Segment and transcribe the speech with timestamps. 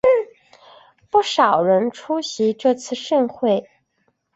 [1.11, 3.69] 不少人出席这次盛会。